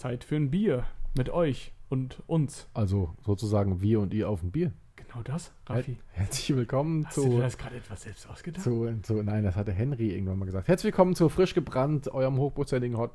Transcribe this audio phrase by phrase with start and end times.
[0.00, 2.68] Zeit für ein Bier mit euch und uns.
[2.72, 4.72] Also sozusagen wir und ihr auf dem Bier.
[4.96, 5.98] Genau das, Raffi.
[6.12, 8.64] Herzlich willkommen Hast du zu, dir das gerade etwas selbst ausgedacht?
[8.64, 9.22] zu, zu.
[9.22, 10.68] Nein, das hatte Henry irgendwann mal gesagt.
[10.68, 13.10] Herzlich willkommen zu Frisch gebrannt, eurem hochprozentigen Hot.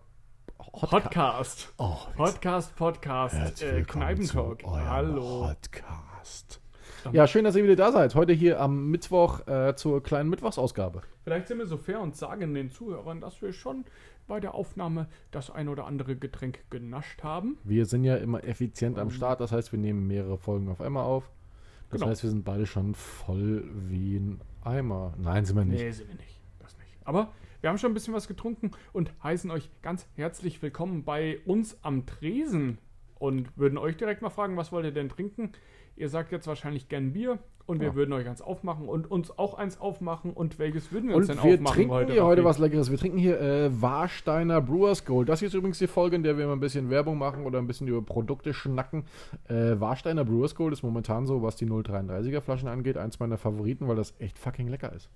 [0.60, 1.74] Hot Podcast.
[1.80, 4.64] Oh, Podcast, Podcast, äh, Kneipentalk.
[4.64, 5.48] Hallo.
[5.48, 6.62] Podcast.
[7.12, 8.16] Ja, schön, dass ihr wieder da seid.
[8.16, 11.02] Heute hier am Mittwoch äh, zur kleinen Mittwochsausgabe.
[11.24, 13.86] Vielleicht sind wir so fair und sagen den Zuhörern, dass wir schon
[14.28, 17.58] bei der Aufnahme das ein oder andere Getränk genascht haben.
[17.64, 21.04] Wir sind ja immer effizient am Start, das heißt, wir nehmen mehrere Folgen auf einmal
[21.04, 21.30] auf.
[21.92, 22.10] Das Genau.
[22.10, 25.14] heißt, wir sind beide schon voll wie ein Eimer.
[25.20, 25.84] Nein, sind wir nicht.
[25.84, 26.42] Nee, sind wir nicht.
[26.60, 26.90] Das nicht.
[27.04, 31.40] Aber wir haben schon ein bisschen was getrunken und heißen euch ganz herzlich willkommen bei
[31.46, 32.80] uns am Tresen
[33.20, 35.52] und würden euch direkt mal fragen, was wollt ihr denn trinken?
[35.98, 37.96] Ihr sagt jetzt wahrscheinlich gern Bier und wir Ja.
[37.96, 40.34] würden euch eins aufmachen und uns auch eins aufmachen.
[40.34, 42.12] Und welches würden wir uns Und denn wir aufmachen trinken heute?
[42.14, 42.92] hier heute was Leckeres.
[42.92, 45.30] Wir trinken hier äh, Warsteiner Brewers Gold.
[45.30, 47.60] Das hier ist übrigens die Folge, in der wir mal ein bisschen Werbung machen oder
[47.60, 49.06] ein bisschen über Produkte schnacken.
[49.48, 53.88] Äh, Warsteiner Brewers Gold ist momentan so, was die 0,33er Flaschen angeht, eins meiner Favoriten,
[53.88, 55.10] weil das echt fucking lecker ist.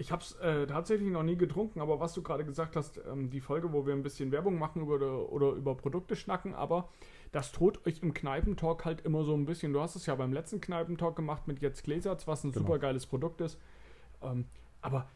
[0.00, 3.30] Ich habe es äh, tatsächlich noch nie getrunken, aber was du gerade gesagt hast, ähm,
[3.30, 6.88] die Folge, wo wir ein bisschen Werbung machen über, oder über Produkte schnacken, aber
[7.32, 9.72] das tut euch im Kneipentalk halt immer so ein bisschen.
[9.72, 12.66] Du hast es ja beim letzten Kneipentalk gemacht mit Jetzt Gläserz, was ein Genau.
[12.66, 13.58] super geiles Produkt ist.
[14.22, 14.46] Ähm,
[14.80, 15.08] aber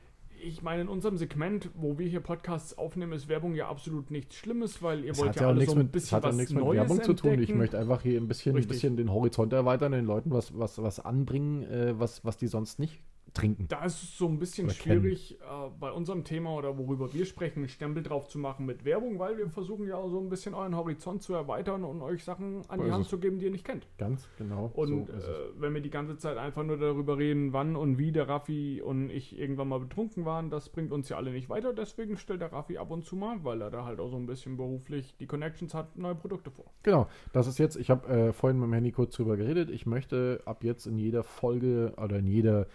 [0.44, 4.34] ich meine, in unserem Segment, wo wir hier Podcasts aufnehmen, ist Werbung ja absolut nichts
[4.36, 6.36] Schlimmes, weil ihr Es wollt ja ja auch alle so ein mit, bisschen hat was
[6.36, 7.30] nichts mit Neues Werbung zu tun.
[7.30, 7.58] Ich entdecken.
[7.58, 10.98] möchte einfach hier ein bisschen, ein bisschen den Horizont erweitern, den Leuten was, was, was
[11.00, 13.00] anbringen, äh, was, was die sonst nicht
[13.34, 13.66] trinken.
[13.68, 17.24] Da ist es so ein bisschen Oder schwierig, äh, bei unserem Thema oder worüber wir
[17.24, 20.28] sprechen, einen Stempel drauf zu machen mit Werbung, weil wir versuchen ja auch so ein
[20.28, 23.46] bisschen euren Horizont zu erweitern und euch Sachen an So die Hand zu geben, die
[23.46, 23.86] ihr nicht kennt.
[23.98, 24.70] Ganz genau.
[24.74, 28.12] Und so äh, wenn wir die ganze Zeit einfach nur darüber reden, wann und wie
[28.12, 31.72] der Raffi und ich irgendwann mal betrunken waren, das bringt uns ja alle nicht weiter.
[31.72, 34.26] Deswegen stellt der Raffi ab und zu mal, weil er da halt auch so ein
[34.26, 36.66] bisschen beruflich die Connections hat, neue Produkte vor.
[36.82, 39.70] Genau, das ist jetzt, ich habe äh, vorhin mit dem Handy kurz drüber geredet.
[39.70, 42.66] Ich möchte ab jetzt in jeder Folge oder in jeder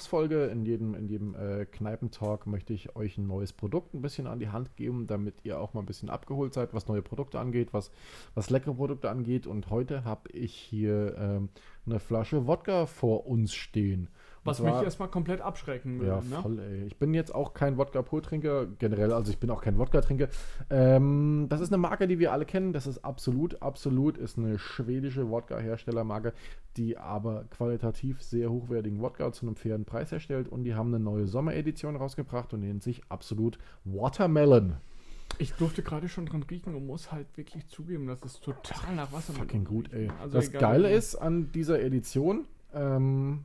[0.00, 4.26] Mittwochsfolge, in jedem, in jedem äh, Kneipentalk, möchte ich euch ein neues Produkt ein bisschen
[4.26, 7.38] an die Hand geben, damit ihr auch mal ein bisschen abgeholt seid, was neue Produkte
[7.38, 7.90] angeht, was,
[8.34, 9.46] was leckere Produkte angeht.
[9.46, 11.50] Und heute habe ich hier ähm,
[11.84, 14.08] eine Flasche Wodka vor uns stehen.
[14.44, 16.12] Was zwar- mich erstmal komplett abschrecken würde.
[16.12, 16.42] ja, ne?
[16.42, 16.84] voll, ey.
[16.86, 20.28] Ich bin jetzt auch kein Wodka-Pur-Trinker, generell, also ich bin auch kein Wodka-Trinker.
[20.70, 22.72] Ähm, das ist eine Marke, die wir alle kennen.
[22.72, 26.32] Das ist absolut, absolut, ist eine schwedische Wodka-Herstellermarke,
[26.76, 30.48] die aber qualitativ sehr hochwertigen Wodka zu einem fairen Preis herstellt.
[30.48, 34.76] Und die haben eine neue Sommeredition rausgebracht und nennt sich absolut Watermelon.
[35.38, 39.12] Ich durfte gerade schon dran riechen und muss halt wirklich zugeben, dass es total nach
[39.12, 40.10] Wasser Fucking gut, ey.
[40.20, 43.44] Also das egal, Geile wie- ist an dieser Edition, ähm,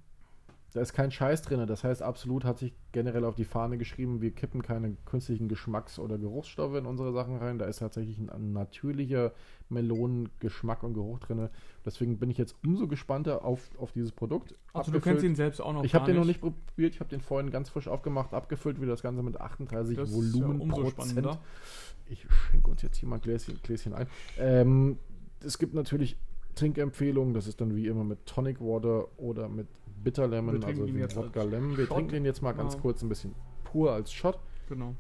[0.76, 1.66] da ist kein Scheiß drin.
[1.68, 6.00] Das heißt, absolut hat sich generell auf die Fahne geschrieben, wir kippen keine künstlichen Geschmacks-
[6.00, 7.58] oder Geruchsstoffe in unsere Sachen rein.
[7.58, 9.32] Da ist tatsächlich ein, natürlicher
[9.70, 11.48] Melonengeschmack und Geruch drin.
[11.86, 14.54] Deswegen bin ich jetzt umso gespannter auf, auf dieses Produkt.
[14.74, 16.94] Also du Abgefüllt- kennst ihn selbst auch noch Ich habe den noch nicht probiert.
[16.94, 20.16] Ich habe den vorhin ganz frisch aufgemacht, abgefüllt, wie das Ganze mit 38 Das ist
[20.16, 20.92] ja Volumen umso Prozent.
[21.12, 21.40] spannender.
[22.08, 24.08] Ich schenke uns jetzt hier mal ein Gläschen, Gläschen ein.
[24.38, 25.00] Ähm,
[25.42, 26.18] es gibt natürlich
[26.56, 27.34] Trinkempfehlungen.
[27.34, 29.68] Das ist dann wie immer mit Tonic Water oder mit
[30.04, 31.78] Bitter Lemon, also wie jetzt Wodka Lemon.
[31.78, 31.96] Wir Shot.
[31.98, 32.80] trinken den jetzt mal ganz Ja.
[32.82, 33.34] kurz ein bisschen
[33.64, 34.40] pur als Shot.
[34.70, 34.96] Genau.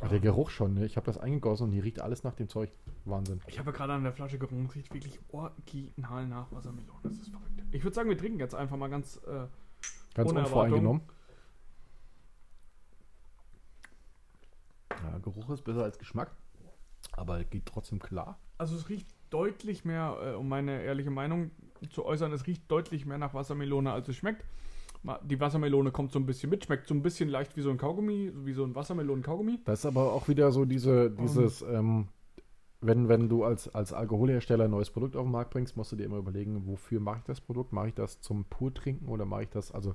[0.00, 0.86] Aber der Geruch schon, ne?
[0.86, 2.70] Ich habe das eingegossen und hier riecht alles nach dem Zeug.
[3.04, 3.40] Wahnsinn.
[3.48, 7.00] Ich habe gerade an der Flasche gerochen, es riecht wirklich original nach Wassermelone.
[7.02, 7.62] Das ist verrückt.
[7.72, 9.16] Ich würde sagen, wir trinken jetzt einfach mal ganz.
[9.26, 9.46] Äh,
[10.14, 11.02] Ganz Ohne unvoreingenommen.
[14.90, 16.34] Ja, Geruch ist besser als Geschmack,
[17.12, 18.38] aber geht trotzdem klar.
[18.56, 21.50] also es riecht deutlich mehr, äh, um meine ehrliche Meinung
[21.90, 24.44] zu äußern, es riecht deutlich mehr nach Wassermelone, als es schmeckt.
[25.24, 27.78] Die Wassermelone kommt so ein bisschen mit, schmeckt so ein bisschen leicht wie so ein
[27.78, 29.60] Kaugummi, wie so ein Wassermelonen-Kaugummi.
[29.64, 32.08] Das ist aber auch wieder so diese, dieses, ähm,
[32.80, 35.96] wenn, wenn du als, als Alkoholhersteller ein neues Produkt auf den Markt bringst, musst du
[35.96, 37.72] dir immer überlegen, wofür mache ich das Produkt?
[37.72, 39.94] Mache ich das zum Purtrinken oder mache ich das also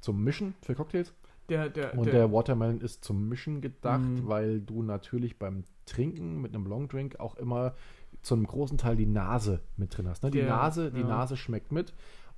[0.00, 1.12] zum Mischen für Cocktails?
[1.50, 4.26] Der, der, Und der, Watermelon ist zum Mischen gedacht, Mhm.
[4.28, 7.74] weil du natürlich beim Trinken mit einem Longdrink auch immer
[8.22, 10.22] zu einem großen Teil die Nase mit drin hast.
[10.22, 10.30] Ne?
[10.30, 11.06] Die, Der- Nase, die ja.
[11.06, 11.92] Nase schmeckt mit.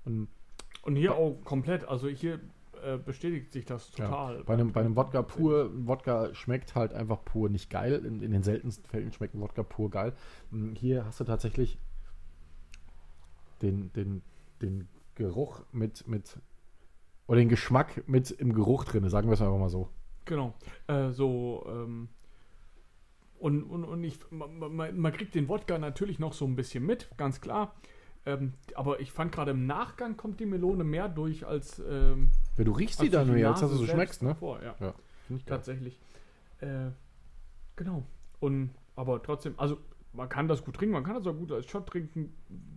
[0.05, 0.29] Und
[0.82, 1.85] Und hier auch komplett.
[1.87, 2.41] Also hier
[2.85, 4.38] äh, bestätigt sich das total.
[4.38, 4.43] Ja.
[4.43, 8.05] Bei einem, bei einem Wodka pur, Wodka schmeckt halt einfach pur nicht geil.
[8.05, 10.15] In, in den seltensten Fällen schmeckt ein Wodka pur geil.
[10.50, 11.79] Hm, Hier hast du tatsächlich
[13.61, 14.23] den, den,
[14.61, 16.38] den Geruch mit, mit
[17.27, 19.89] oder den Geschmack mit im Geruch drin, sagen wir es einfach mal so.
[20.25, 20.55] Genau.
[20.87, 22.09] Äh, so, ähm,
[23.39, 27.09] und, und, und ich, man, man, kriegt den Wodka natürlich noch so ein bisschen mit,
[27.17, 27.75] ganz klar.
[28.25, 31.81] Ähm, aber ich fand gerade im Nachgang kommt die Melone mehr durch als.
[31.81, 34.29] Ähm, Ja, du riechst die als dann nur jetzt, dass du so schmeckst, ne?
[34.29, 34.77] davor, ja.
[34.79, 34.95] Ja.
[35.27, 35.57] Finde ich geil.
[35.57, 36.01] Tatsächlich.
[36.61, 36.91] Äh,
[37.75, 38.05] genau.
[38.39, 39.79] Und aber trotzdem, also
[40.13, 42.33] man kann das gut trinken, man kann das auch gut als Shot trinken.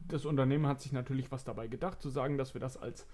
[0.07, 3.05] Das Unternehmen hat sich natürlich was dabei gedacht, zu sagen, dass wir das als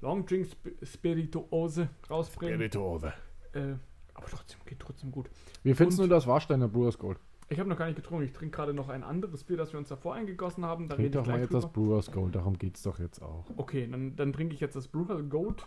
[0.00, 2.60] Long Drink Sp Spirituose rausbringen.
[2.62, 3.74] Äh,
[4.14, 5.28] aber trotzdem, geht trotzdem gut.
[5.62, 7.18] Wie findest Und- du das Warsteiner Brewers Gold?
[7.52, 8.24] Ich habe noch gar nicht getrunken.
[8.24, 10.88] Ich trinke gerade noch ein anderes Bier, das wir uns davor eingegossen haben.
[10.88, 11.88] Da Trink rede ich doch mal gleich jetzt das drüber.
[11.88, 13.44] Brewers Gold, darum geht es doch jetzt auch.
[13.56, 15.66] Okay, dann, dann trinke ich jetzt das Brewer Goat.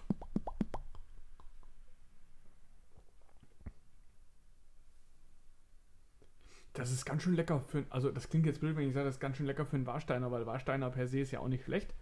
[6.73, 9.15] Das ist ganz schön lecker für, also das klingt jetzt blöd, wenn ich sage, das
[9.15, 11.63] ist ganz schön lecker für einen Warsteiner, weil Warsteiner per se ist ja auch nicht
[11.65, 11.93] schlecht.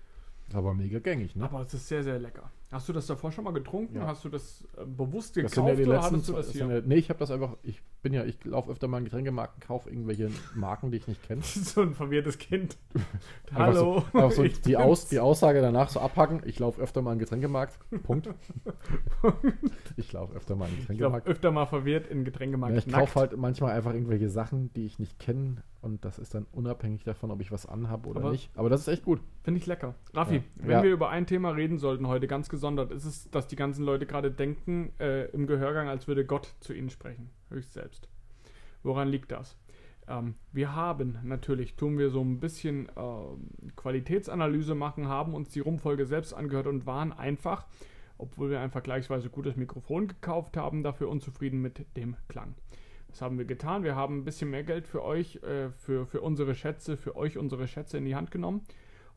[0.54, 1.46] Aber mega gängig, ne?
[1.46, 2.52] Aber es ist sehr, sehr lecker.
[2.72, 3.98] Hast du das davor schon mal getrunken?
[3.98, 4.08] Ja.
[4.08, 6.14] Hast du das äh, bewusst Das gekauft sind ja die letzten.
[6.26, 6.68] du das das hier?
[6.68, 7.58] ja, nee, ich habe das einfach.
[7.64, 11.22] Ich bin ja, ich laufe öfter mal in Getränkemarken, kaufe irgendwelche Marken, die ich nicht
[11.24, 11.42] kenne.
[11.44, 12.78] so ein verwirrtes Kind.
[13.54, 14.06] Hallo.
[14.14, 14.78] So, so ich die.
[14.78, 16.42] Aus, die Aussage danach so abhacken.
[16.46, 17.78] Ich laufe öfter mal in Getränkemarkt.
[18.04, 18.30] Punkt.
[19.98, 21.28] ich laufe öfter mal in den Ich Getränkemarkt.
[21.28, 22.74] öfter mal verwirrt in Getränkemarkt.
[22.76, 25.64] Ja, ich kaufe halt manchmal einfach irgendwelche Sachen, die ich nicht kenne.
[25.82, 28.52] Und das ist dann unabhängig davon, ob ich was anhabe oder Aber- nicht.
[28.56, 29.20] Aber das ist echt gut.
[29.44, 29.96] Finde ich lecker.
[30.14, 33.56] Raffi, wenn wir über ein Thema reden sollten heute ganz gesondert, ist es, dass die
[33.56, 37.32] ganzen Leute gerade denken äh, im Gehörgang, als würde Gott zu ihnen sprechen.
[37.50, 38.08] Höchst selbst.
[38.84, 39.58] Woran liegt das?
[40.08, 45.60] Ähm, wir haben natürlich, tun wir so ein bisschen ähm, Qualitätsanalyse machen, haben uns die
[45.60, 47.66] Rumfolge selbst angehört und waren einfach,
[48.20, 52.54] obwohl wir ein vergleichsweise gutes Mikrofon gekauft haben, dafür unzufrieden mit dem Klang.
[53.08, 53.84] Das haben wir getan.
[53.84, 57.40] Wir haben ein bisschen mehr Geld für euch, äh, für, für unsere Schätze, für euch
[57.40, 58.62] unsere Schätze in die Hand genommen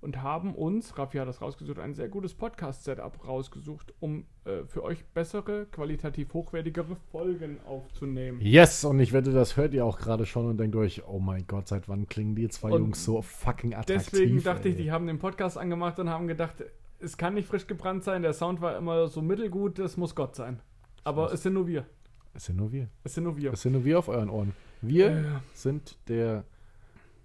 [0.05, 4.85] und haben uns, Raffi hat das rausgesucht, ein sehr gutes Podcast-Setup rausgesucht, um äh, für
[4.85, 8.41] euch bessere, qualitativ hochwertigere Folgen aufzunehmen.
[8.41, 8.85] Yes!
[8.85, 11.67] Und ich wette, das hört ihr auch gerade schon und denkt euch, oh mein Gott,
[11.69, 14.11] seit wann klingen die zwei Und Jungs so fucking attraktiv?
[14.11, 14.83] Deswegen dachte ich, ey.
[14.85, 16.63] die haben den Podcast angemacht und haben gedacht,
[17.01, 20.37] es kann nicht frisch gebrannt sein, der Sound war immer so mittelgut, das muss Gott
[20.37, 20.61] sein.
[21.03, 21.87] Aber es sind nur wir.
[22.35, 22.89] Es sind nur wir.
[23.05, 23.53] Es sind nur wir.
[23.53, 24.53] Es sind nur wir auf euren Ohren.
[24.83, 25.25] Wir Äh,
[25.55, 26.45] sind der,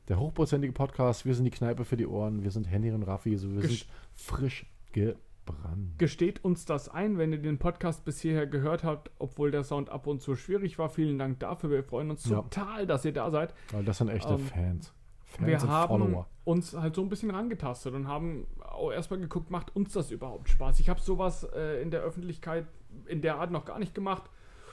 [0.09, 1.25] der hochprozentige Podcast.
[1.25, 2.44] Wir sind die Kneipe für die Ohren.
[2.44, 3.38] Wir sind Henry und Raffi.
[3.38, 5.97] So, wir Gesch- sind frisch gebrannt.
[5.97, 9.89] Gesteht uns das ein, wenn ihr den Podcast bis hierher gehört habt, obwohl der Sound
[9.89, 10.89] ab und zu schwierig war.
[10.89, 11.69] Vielen Dank dafür.
[11.69, 12.41] Wir freuen uns Ja.
[12.41, 13.53] total, dass ihr da seid.
[13.71, 14.94] Weil das sind echte Ähm, Fans.
[15.25, 16.27] Fans wir haben Follower.
[16.44, 20.50] uns halt so ein bisschen rangetastet und haben auch erstmal geguckt, macht uns das überhaupt
[20.50, 20.79] Spaß?
[20.79, 22.65] Ich habe sowas äh, in der Öffentlichkeit
[23.06, 24.23] in der Art noch gar nicht gemacht.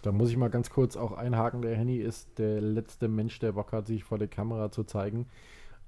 [0.06, 1.62] Da muss ich mal ganz kurz auch einhaken.
[1.62, 5.26] Der Henny ist der letzte Mensch, der Bock hat, sich vor der Kamera zu zeigen.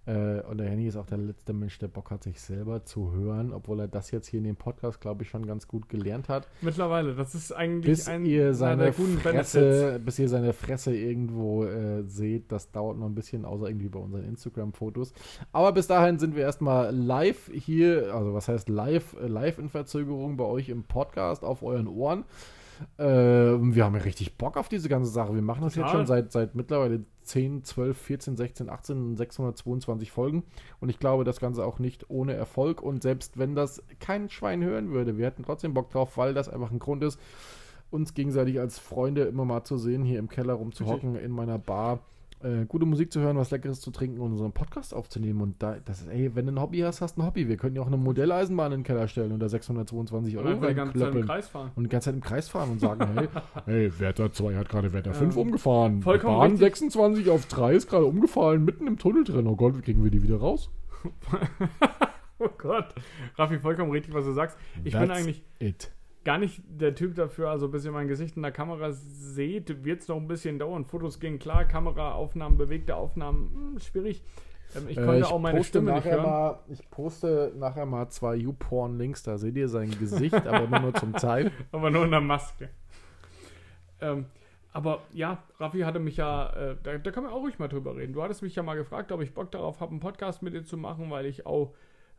[0.06, 3.12] Äh, und der Henny ist auch der letzte Mensch, der Bock hat, sich selber zu
[3.12, 6.28] hören, obwohl er das jetzt hier in dem Podcast, glaube ich, schon ganz gut gelernt
[6.28, 6.48] hat.
[6.62, 12.02] Mittlerweile, das ist eigentlich Bis ein ihr seine Fresse, bis ihr seine Fresse irgendwo äh,
[12.08, 15.12] seht, das dauert noch ein bisschen, außer irgendwie bei unseren Instagram-Fotos.
[15.52, 19.68] Aber bis dahin sind wir erstmal live hier, also was heißt live, äh, live in
[19.68, 22.24] Verzögerung bei euch im Podcast auf euren Ohren.
[22.96, 25.34] Äh, wir haben ja richtig Bock auf diese ganze Sache.
[25.34, 25.98] Wir machen das jetzt Total.
[25.98, 30.44] schon seit, seit mittlerweile 10, 12, 14, 16, 18, 622 Folgen.
[30.80, 32.82] Und ich glaube, das Ganze auch nicht ohne Erfolg.
[32.82, 36.48] Und selbst wenn das kein Schwein hören würde, wir hätten trotzdem Bock drauf, weil das
[36.48, 37.20] einfach ein Grund ist,
[37.90, 42.00] uns gegenseitig als Freunde immer mal zu sehen, hier im Keller rumzuhocken, in meiner Bar,
[42.42, 45.40] äh, gute Musik zu hören, was Leckeres zu trinken und unseren Podcast aufzunehmen.
[45.40, 47.48] Und da, das ist, ey, wenn du ein Hobby hast, hast du ein Hobby.
[47.48, 50.52] Wir können ja auch eine Modelleisenbahn in den Keller stellen und da 622 Und Euro
[50.54, 51.26] einfach die ganze Zeit im reinklöppeln.
[51.26, 51.70] Kreis fahren.
[51.74, 53.28] Und die ganze Zeit im Kreis fahren und sagen, hey,
[53.66, 56.02] hey, Wärter 2 hat gerade Wärter 5 Ähm, umgefahren.
[56.02, 56.60] vollkommen Bahn richtig.
[56.78, 59.46] 26 auf 3 ist gerade umgefallen, mitten im Tunnel drin.
[59.46, 60.70] Oh Gott, wie kriegen wir die wieder raus?
[62.40, 62.94] Oh Gott.
[63.36, 64.56] Raffi, vollkommen richtig, was du sagst.
[64.84, 65.90] Ich bin That's eigentlich It.
[66.24, 70.00] Gar nicht der Typ dafür, also bis ihr mein Gesicht in der Kamera seht, wird
[70.00, 70.84] es noch ein bisschen dauern.
[70.84, 74.22] Fotos gehen klar, Kameraaufnahmen, bewegte Aufnahmen, hm, schwierig.
[74.76, 76.30] Ähm, ich Äh, konnte ich auch meine poste Stimme nicht nachher hören.
[76.30, 81.14] Mal, ich poste nachher mal zwei YouPorn-Links, da seht ihr sein Gesicht, aber nur zum
[81.14, 81.50] Teil.
[81.72, 82.68] aber nur in der Maske.
[84.00, 84.26] Ähm,
[84.72, 87.96] aber ja, Raffi hatte mich ja, äh, da, da können wir auch ruhig mal drüber
[87.96, 88.12] reden.
[88.12, 90.64] Du hattest mich ja mal gefragt, ob ich Bock darauf habe, einen Podcast mit dir
[90.64, 91.74] zu machen, weil ich auch,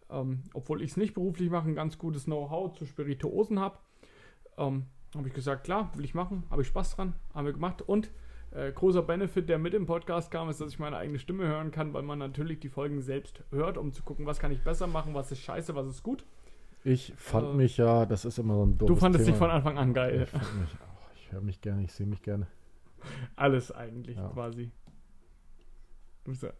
[0.10, 3.77] ähm, obwohl ich es nicht beruflich mache, ein ganz gutes Know-how zu Spirituosen habe.
[4.59, 4.85] Ähm,
[5.15, 7.81] habe ich gesagt, klar, will ich machen, habe ich Spaß dran, haben wir gemacht.
[7.81, 8.11] Und
[8.51, 11.71] äh, großer Benefit, der mit im Podcast kam, ist, dass ich meine eigene Stimme hören
[11.71, 14.87] kann, weil man natürlich die Folgen selbst hört, um zu gucken, was kann ich besser
[14.87, 16.25] machen, was ist scheiße, was ist gut.
[16.83, 19.77] Ich fand Äh, mich ja, das ist immer so ein Du fandest dich von Anfang
[19.77, 20.23] an geil.
[20.23, 22.47] Ich, fand mich, oh, ich höre mich gerne, ich sehe mich gerne.
[23.35, 24.27] Alles eigentlich Ja.
[24.29, 24.71] quasi.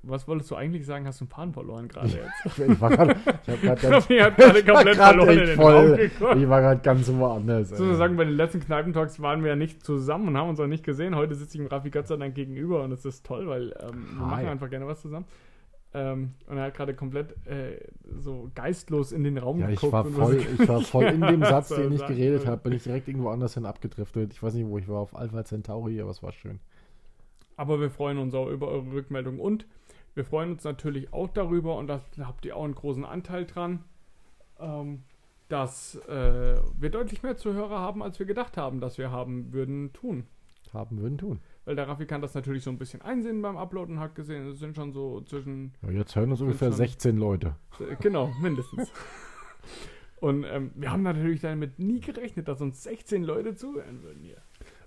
[0.04, 1.06] Was wolltest du eigentlich sagen?
[1.08, 2.30] Hast du einen Faden verloren gerade jetzt?
[2.46, 3.16] Ich, ich war gerade,
[3.48, 6.00] ich ich war komplett verloren in den voll-
[6.38, 7.70] ich war gerade ganz woanders.
[7.70, 7.96] So ey.
[7.96, 10.84] sagen, bei den letzten Kneipentalks waren wir ja nicht zusammen und haben uns auch nicht
[10.84, 11.16] gesehen.
[11.16, 14.08] Heute sitze ich dem Raffi Gott sei Dank gegenüber und es ist toll, weil ähm,
[14.18, 15.26] wir machen einfach gerne was zusammen.
[15.92, 17.80] Ähm, und er hat gerade komplett äh,
[18.20, 19.94] so geistlos in den Raum Ja, ich geguckt.
[19.94, 22.84] war und voll, ich war voll in dem Satz, den ich geredet habe, bin ich
[22.84, 24.34] direkt irgendwo anders hin abgedriftet.
[24.34, 26.60] Ich weiß nicht, wo ich war, auf Alpha Centauri, aber es war schön.
[27.60, 29.66] Aber wir freuen uns auch über eure Rückmeldung und
[30.16, 33.84] wir freuen uns natürlich auch darüber und da habt ihr auch einen großen Anteil dran,
[34.62, 35.04] ähm,
[35.50, 39.92] dass äh, wir deutlich mehr Zuhörer haben, als wir gedacht haben, dass wir haben würden
[39.92, 40.24] tun.
[40.72, 41.42] Haben würden tun.
[41.66, 44.48] Weil der Raffi kann das natürlich so ein bisschen einsehen beim Uploaden und hat gesehen,
[44.48, 47.58] es sind schon so zwischen Ja, jetzt hören uns ungefähr schon- 16 Leute.
[48.00, 48.90] Genau, mindestens.
[50.22, 54.38] Und ähm, wir haben natürlich damit nie gerechnet, dass uns 16 Leute zuhören würden hier.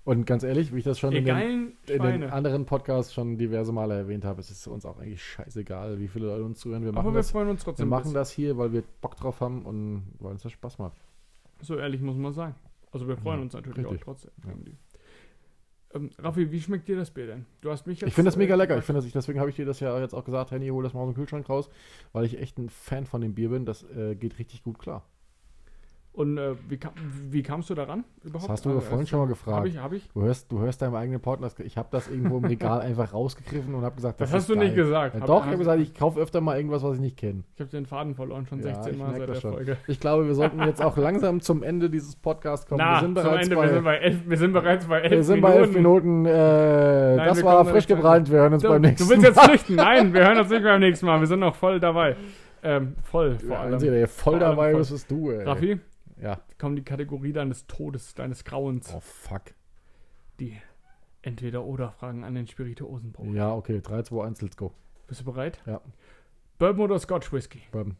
[0.05, 3.71] Und ganz ehrlich, wie ich das schon in den, in den anderen Podcasts schon diverse
[3.71, 6.83] Male erwähnt habe, es ist uns auch eigentlich scheißegal, wie viele Leute uns zuhören.
[6.83, 7.85] Wir machen, Aber wir das, freuen uns wir trotzdem.
[7.87, 10.97] ein machen das hier, weil wir Bock drauf haben und weil uns das Spaß macht.
[11.61, 12.53] So ehrlich muss man sein.
[12.91, 14.01] Also wir freuen Ja, uns natürlich richtig.
[14.01, 14.31] auch trotzdem.
[14.45, 14.51] Ja.
[15.95, 17.45] Ähm, Raffi, wie schmeckt dir das Bier denn?
[17.61, 18.07] Du hast mich jetzt.
[18.09, 18.77] Ich finde das mega äh, lecker.
[18.77, 20.83] Ich finde das, ich, deswegen habe ich dir das ja jetzt auch gesagt, Henny, hol
[20.83, 21.69] das mal aus dem Kühlschrank raus,
[22.11, 23.65] weil ich echt ein Fan von dem Bier bin.
[23.65, 25.05] Das äh, geht richtig gut klar.
[26.15, 26.91] Und äh, wie, kam,
[27.31, 28.43] wie kamst du daran überhaupt?
[28.43, 29.67] Das hast du Also, ja vorhin schon mal Hab gefragt.
[29.67, 30.07] ich, hab ich.
[30.13, 31.59] Du hörst, du hörst deinem eigenen Podcast.
[31.61, 34.53] Ich habe das irgendwo im Regal einfach rausgegriffen und habe gesagt, Das, das, hast du
[34.55, 34.85] nicht geil.
[34.85, 35.15] gesagt.
[35.15, 37.43] Ja, Hab- doch, ich habe gesagt, ich kaufe öfter mal irgendwas, was ich nicht kenne.
[37.55, 39.53] Ich habe den Faden verloren, schon Ja, 16 ich Mal seit der schon.
[39.53, 39.77] Folge.
[39.87, 42.77] Ich glaube, wir sollten jetzt auch langsam zum Ende dieses Podcasts kommen.
[42.85, 45.11] Na, wir sind bereits Ende, bei, wir, sind bei elf, wir sind bereits bei elf
[45.11, 45.51] wir sind Minuten.
[45.51, 46.25] bei elf Minuten.
[46.27, 48.29] Äh, Nein, das war frisch nicht gebrannt.
[48.31, 49.75] Wir hören uns Du, beim nächsten du willst jetzt flüchten?
[49.77, 51.19] Nein, wir hören uns nicht beim nächsten Mal.
[51.19, 52.15] Wir sind noch voll dabei.
[52.65, 53.73] Ähm, voll, vor Ja, allem.
[53.73, 54.81] Einzige, der voll Vor allem dabei voll.
[54.81, 55.43] ist, bist du, ey.
[55.43, 55.79] Raffi,
[56.23, 56.41] Ja.
[56.57, 58.93] kommt die Kategorie deines Todes, deines Grauens.
[58.93, 59.53] Oh, fuck.
[60.39, 60.57] Die
[61.21, 63.33] Entweder-Oder-Fragen an den Spirituosenbruch.
[63.33, 63.81] Ja, okay.
[63.81, 64.73] 3, 2, 1, let's go.
[65.07, 65.61] Bist du bereit?
[65.65, 65.81] Ja.
[66.59, 67.61] Bourbon oder Scotch Whisky?
[67.71, 67.97] Bourbon.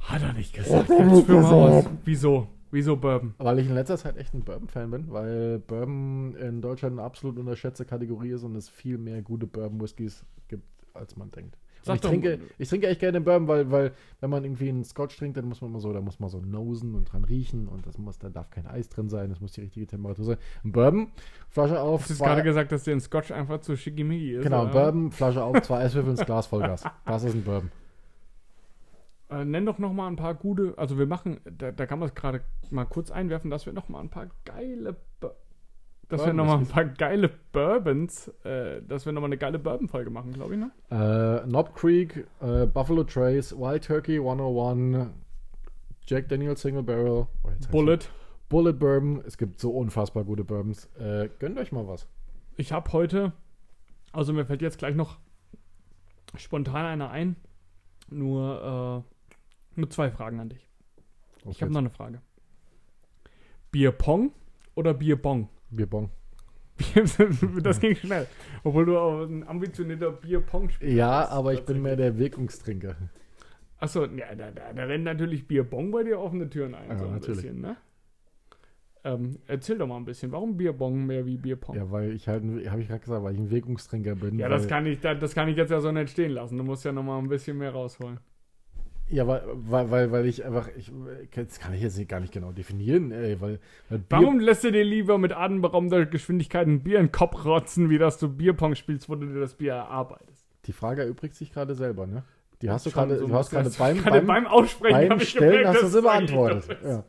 [0.00, 0.88] Hat er nicht gesagt.
[0.88, 1.84] Jetzt führ mal aus.
[2.04, 2.48] Wieso?
[2.70, 3.34] Wieso Bourbon?
[3.38, 7.38] Weil ich in letzter Zeit echt ein Bourbon-Fan bin, weil Bourbon in Deutschland eine absolut
[7.38, 11.56] unterschätzte Kategorie ist und es viel mehr gute Bourbon-Whiskys gibt, als man denkt.
[11.82, 14.84] Sag ich, doch- trinke, ich trinke echt gerne Bourbon, weil, weil wenn man irgendwie einen
[14.84, 17.68] Scotch trinkt, dann muss man immer so, da muss man so nosen und dran riechen
[17.68, 20.36] und das muss, da darf kein Eis drin sein, das muss die richtige Temperatur sein.
[20.64, 21.08] Ein Bourbon,
[21.48, 24.42] Flasche auf, Du hast gerade gesagt, dass dir ein Scotch einfach zu schickimicki ist.
[24.44, 24.82] genau, ein oder?
[24.92, 26.84] Bourbon, Flasche auf, zwei Eiswürfel ins Glas Vollgas.
[27.06, 27.70] Das ist ein Bourbon.
[29.30, 32.08] Äh, nenn doch noch mal ein paar gute, also wir machen, da, da kann man
[32.08, 35.28] es gerade mal kurz einwerfen, dass wir noch mal ein paar geile, Bu-
[36.10, 39.38] dass wir Bourbon noch mal ein paar geile Bourbons, äh, dass wir noch mal eine
[39.38, 40.70] geile Bourbon-Folge machen, glaube ich, ne?
[40.90, 45.08] Äh, Knob Creek, äh, Buffalo Trace, Wild Turkey 101,
[46.06, 48.00] Jack Daniels Single Barrel, oh, heißt Bullet.
[48.48, 49.22] Bullet Bourbon.
[49.24, 50.86] Es gibt so unfassbar gute Bourbons.
[50.98, 52.08] Äh, gönnt euch mal was.
[52.56, 53.32] Ich habe heute,
[54.12, 55.18] also mir fällt jetzt gleich noch
[56.36, 57.36] spontan einer ein,
[58.10, 59.04] nur,
[59.76, 60.68] äh, nur zwei Fragen an dich.
[61.44, 62.20] Was Ich habe noch eine Frage.
[63.70, 64.32] Bierpong
[64.74, 65.48] oder Bierbong?
[65.70, 66.10] Bierbong.
[67.62, 68.26] das ging schnell.
[68.64, 72.96] Obwohl du auch ein ambitionierter Bierpong-Spieler Ja, aber ich bin mehr der Wirkungstrinker.
[73.78, 76.88] Achso, ja, da, da, da rennt natürlich Bierbong bei dir offene Türen ein.
[76.90, 77.42] Ja, so ein natürlich.
[77.42, 77.76] bisschen, ne?
[79.02, 81.74] Ähm, erzähl doch mal ein bisschen, warum Bierbong mehr wie Bierpong?
[81.74, 84.38] Ja, Ja, weil ich halt, habe ich gerade gesagt, weil ich ein Wirkungstrinker bin.
[84.38, 86.58] weil, das, kann ich, da- das kann ich jetzt ja so nicht stehen lassen.
[86.58, 88.20] Du musst ja noch mal ein bisschen mehr rausholen.
[89.10, 89.42] Ja, weil,
[89.90, 90.92] weil, weil, ich einfach, ich,
[91.34, 94.62] das kann ich jetzt nicht- gar nicht genau definieren, ey, weil, weil Bier- Warum lässt
[94.62, 98.28] du dir lieber mit atemberaubender Geschwindigkeit ein Bier in den Kopf rotzen, wie dass du
[98.28, 100.46] Bierpong spielst, wo du dir das Bier erarbeitest?
[100.66, 102.22] Die Frage erübrigt sich gerade selber, ne?
[102.62, 105.68] Die hast du gerade, so du hast gerade beim, beim, beim Aussprechen beim Stellen gemerkt,
[105.68, 106.78] hast du sie beantwortet.
[106.84, 107.04] Ja.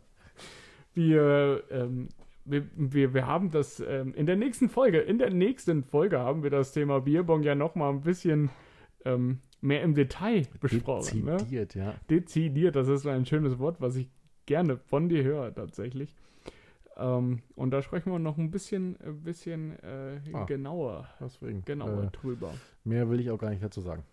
[0.94, 2.10] Wir, ähm,
[2.46, 6.44] wir, wir, wir haben das ähm, in der nächsten Folge, in der nächsten Folge haben
[6.44, 8.50] wir das Thema Bierbong ja noch mal ein bisschen
[9.06, 11.24] ähm, mehr im Detail besprochen.
[11.26, 11.38] Ne?
[11.38, 11.94] Dezidiert, ja.
[12.10, 14.10] Dezidiert, das ist so ein schönes Wort, was ich
[14.46, 16.16] gerne von dir höre tatsächlich.
[16.98, 20.44] Ähm, und da sprechen wir noch ein bisschen, ein bisschen äh, Ah.
[20.46, 21.64] genauer, Deswegen.
[21.64, 22.54] genauer Äh, drüber.
[22.84, 24.04] mehr will ich auch gar nicht dazu sagen.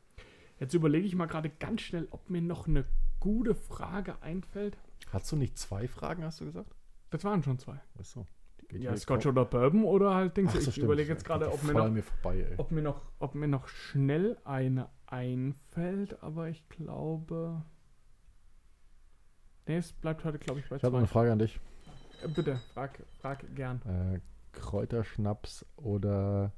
[0.61, 2.85] Jetzt überlege ich mal gerade ganz schnell, ob mir noch eine
[3.21, 4.76] gute Frage einfällt.
[5.12, 6.75] Hast du nicht zwei Fragen, hast du gesagt?
[7.11, 7.81] Das waren schon zwei.
[7.99, 8.26] Achso.
[8.69, 10.51] Geht Ja, hier Scotch oder Bourbon oder halt Dings.
[10.51, 10.85] Ach so, ich stimmt.
[10.85, 14.37] überlege jetzt gerade, ob mir, noch, mir vorbei, ob, mir noch, ob mir noch schnell
[14.45, 17.63] eine einfällt, aber ich glaube.
[19.67, 21.59] Nee, es bleibt heute, glaube ich, bei Ich habe eine Frage an dich.
[22.23, 23.81] Äh, Bitte, frag, frag gern.
[23.87, 24.21] Äh,
[24.53, 26.53] Kräuterschnaps oder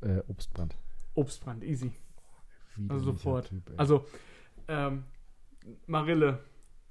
[0.00, 0.76] äh, Obstbrand?
[1.14, 1.92] Obstbrand, easy.
[2.76, 3.48] Widerlicher Also sofort.
[3.48, 3.72] Typ.
[3.76, 4.06] Also,
[4.68, 5.04] ähm,
[5.86, 6.40] Marille.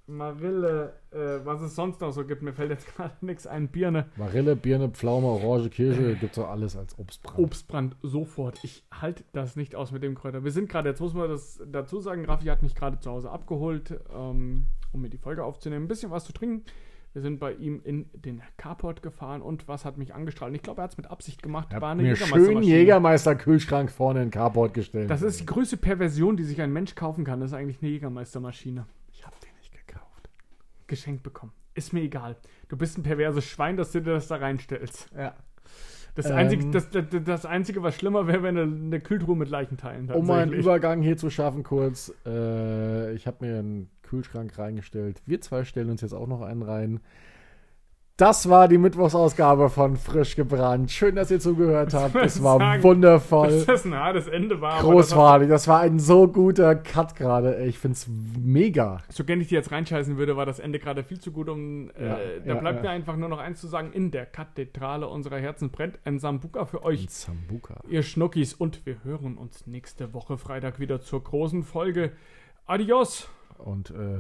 [0.06, 2.42] Marille, äh, was es sonst noch so gibt.
[2.42, 3.70] Mir fällt jetzt gerade nichts ein.
[3.70, 4.08] Birne.
[4.18, 7.40] Marille, Birne, Pflaume, Orange, Kirsche, gibt doch alles als Obstbrand.
[7.40, 8.60] Obstbrand sofort.
[8.64, 10.44] Ich halte das nicht aus mit dem Kräuter.
[10.44, 13.32] Wir sind gerade, jetzt muss man das dazu sagen, Raffi hat mich gerade zu Hause
[13.32, 15.86] abgeholt, ähm, um mir die Folge aufzunehmen.
[15.86, 16.66] Ein bisschen was zu trinken.
[17.14, 20.56] Wir sind bei ihm in den Carport gefahren und was hat mich angestrahlt?
[20.56, 21.68] Ich glaube, er hat es mit Absicht gemacht.
[21.70, 22.76] Ich War hab eine mir schön Jägermeistermaschine.
[22.76, 25.12] Jägermeister-Kühlschrank vorne in den Carport gestellt.
[25.12, 27.40] Das ist die größte Perversion, die sich ein Mensch kaufen kann.
[27.40, 28.88] Das ist eigentlich eine Jägermeistermaschine.
[29.12, 30.28] ich hab den nicht gekauft.
[30.94, 31.52] Geschenkt bekommen.
[31.74, 32.36] Ist mir egal.
[32.70, 35.10] Du bist ein perverses Schwein, dass du dir das da reinstellst.
[35.18, 35.34] Ja.
[36.16, 36.36] Das, Ähm.
[36.36, 40.12] einzige, das, das, das Einzige, was schlimmer wäre, wäre eine, eine Kühltruhe mit Leichenteilen.
[40.12, 40.54] Um mal einen.
[40.54, 42.14] Übergang hier zu schaffen, kurz.
[42.26, 45.24] Äh, ich habe mir einen Kühlschrank reingestellt.
[45.26, 47.00] Wir zwei stellen uns jetzt auch noch einen rein.
[48.16, 50.92] Das war die Mittwochsausgabe von Frisch gebrannt.
[50.92, 52.14] Schön, dass ihr zugehört habt.
[52.16, 52.84] Es war sagen?
[52.84, 53.50] wundervoll.
[53.50, 54.82] Dass das ein hartes Ende war.
[54.82, 55.50] Großartig.
[55.50, 57.66] Das war ein so guter Cut gerade.
[57.66, 58.08] Ich find's
[58.40, 59.00] mega.
[59.10, 61.90] So gern ich die jetzt reinscheißen würde, war das Ende gerade viel zu gut, um.
[61.98, 62.82] Äh, Ja, da ja, bleibt ja.
[62.84, 66.66] mir einfach nur noch eins zu sagen: In der Kathedrale unserer Herzen brennt ein Sambuka
[66.66, 67.06] für euch.
[67.06, 67.82] Ein Sambuka.
[67.90, 68.54] ihr Schnuckis.
[68.54, 72.12] Und wir hören uns nächste Woche Freitag wieder zur großen Folge.
[72.68, 73.28] Adios.
[73.58, 74.20] Und äh,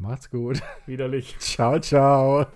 [0.00, 0.62] macht's gut.
[0.86, 1.36] Widerlich.
[1.38, 2.46] Ciao, ciao.